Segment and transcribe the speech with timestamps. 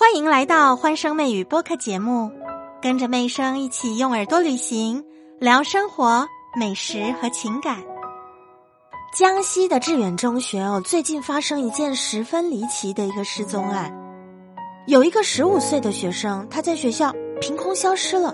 [0.00, 2.30] 欢迎来到欢声妹语播客节目，
[2.80, 5.04] 跟着妹声一起用耳朵旅行，
[5.40, 6.24] 聊生活、
[6.56, 7.82] 美食和情感。
[9.12, 13.92] 江西的致远中学哦，最近发生一件十分离奇的一个失踪案，
[14.86, 18.32] 有一个十五岁的学生，他在学校凭空消失了。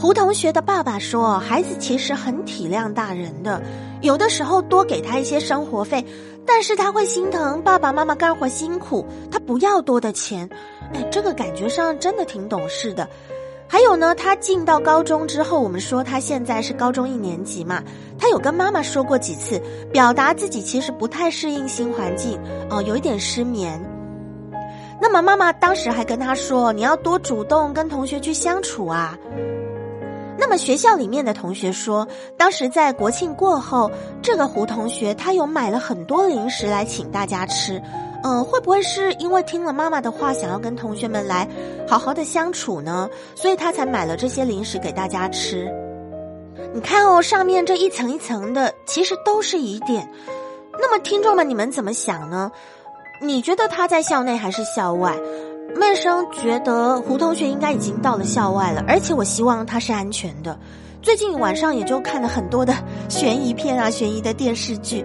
[0.00, 3.60] 胡同学的爸爸说，孩子其实很体谅大人的，
[4.00, 6.04] 有的时候多给他一些生活费。
[6.46, 10.48] 但是他会心疼爸爸妈妈干活辛苦，他不要多的钱，
[10.94, 13.06] 哎，这个感觉上真的挺懂事的。
[13.66, 17.82] 还有呢，他进到高中之后，我们说他现在是高中一年级嘛，
[18.18, 19.60] 他有跟妈妈说过几次，
[19.92, 22.40] 表达自己其实不太适应新环境，
[22.70, 23.78] 哦，有一点失眠。
[25.02, 29.18] 那么妈妈当时还跟他说，你要多主动跟同学去相处啊。
[30.48, 33.90] 那么学校里面的同学说，当时在国庆过后，
[34.22, 37.78] 这个胡同学他有买了很多零食来请大家吃，
[38.22, 41.46] 嗯，会不会是因为听了妈妈的话，想要跟同学们来
[41.86, 43.10] 好好的相处呢？
[43.34, 45.70] 所以他才买了这些零食给大家吃。
[46.72, 50.10] 你看哦，上面这一层一层的，其实都是疑点。
[50.72, 52.50] 那么听众们，你们怎么想呢？
[53.20, 55.14] 你觉得他在校内还是校外？
[55.76, 60.58] 闷声觉得胡同学应该已经到了校外了，而且我希望他是安全的。
[61.00, 62.74] 最近晚上也就看了很多的
[63.08, 65.04] 悬疑片啊，悬疑的电视剧，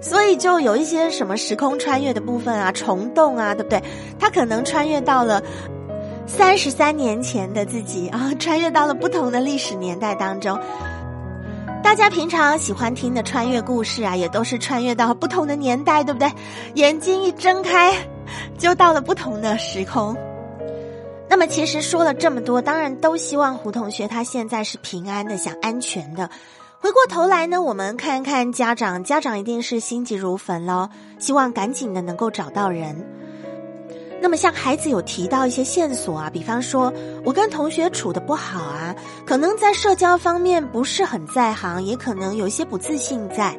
[0.00, 3.82] 所以就有一些什么时空穿越的部分啊，虫洞啊，对不对？
[4.18, 5.42] 他可能穿越到了
[6.26, 10.58] 三十三年前的自己啊，穿越到了不同的历史年代当中。
[11.84, 16.32] 大家平常喜欢听的穿越故事啊，也都是穿越到不同的年代，对不对？
[16.76, 17.94] 眼睛一睁开。
[18.58, 20.16] 就到了不同的时空。
[21.28, 26.30] 那么，其实说了这么多，当然都希望胡同学他现在是平安的，想安全的。
[26.80, 30.88] 回过头来呢，我们看看家长，家长一定是心急如焚喽，
[31.18, 33.06] 希望赶紧的能够找到人。
[34.24, 36.90] 那么，像孩子有提到一些线索啊，比方说
[37.26, 43.54] 我跟同学处的不好啊，可能在社交方面不是很在行，也可能有一些不自信在。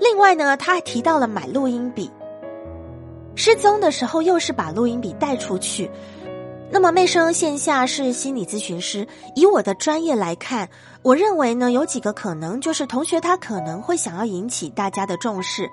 [0.00, 2.08] 另外呢，他还提到了买录音笔。
[3.34, 5.90] 失踪的时候又是把录音笔带出去，
[6.70, 9.04] 那么妹生线下是心理咨询师，
[9.34, 10.68] 以我的专业来看，
[11.02, 15.68] 我认为呢有几个可能，就是同学他可能会想要引起大家的重视，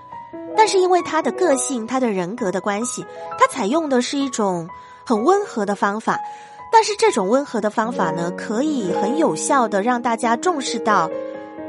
[0.57, 3.05] 但是因为他的个性、他的人格的关系，
[3.37, 4.67] 他采用的是一种
[5.05, 6.19] 很温和的方法，
[6.71, 11.09] 但是这种温和的方法呢，可以很有效的让大家重视到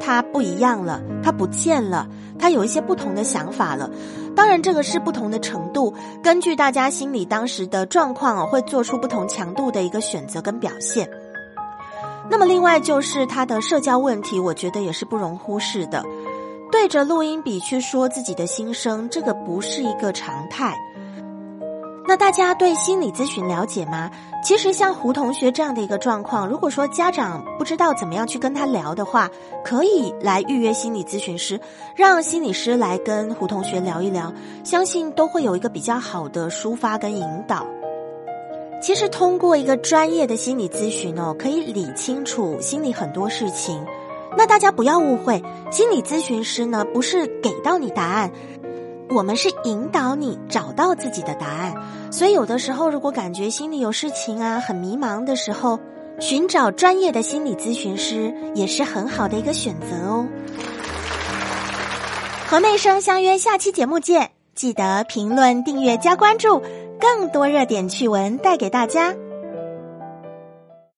[0.01, 2.07] 他不一样了，他不见了。
[2.39, 3.91] 他有一些不同的想法了，
[4.35, 11.09] 当然这个是不同的程度，根据大家心里当时的状况，会做出不同强度的一个选择跟表现。
[12.29, 16.05] 那么另外就是他的社交问题，我觉得也是不容忽视的。
[16.77, 20.77] 对着录音笔去说自己的心声，这个不是一个常态。
[22.07, 24.11] 那大家对心理咨询了解吗？
[24.45, 29.31] 其实像胡同学这样的一个状况，如果说家长不知道怎么样去跟他聊的话，
[29.65, 31.59] 可以来预约心理咨询师，
[31.97, 34.31] 让心理师来跟胡同学聊一聊，
[34.63, 37.67] 相信都会有一个比较好的抒发跟引导。
[38.83, 43.83] 其实通过一个专业的心理咨询哦，可以理清楚心里很多事情。
[44.37, 48.31] 那大家不要误会，心理咨询师呢不是给到你答案。
[49.09, 51.75] 我们是引导你找到自己的答案，
[52.11, 55.79] 所以有的时候如果感觉心里有事情啊，很迷茫的时候，
[56.19, 60.27] 寻找专业的心理咨询师也是很好的一个选择哦。
[62.49, 66.61] 和妹生相约下期节目见，记得评论、订阅、加关注，
[67.01, 69.15] 更多热点趣闻带给大家。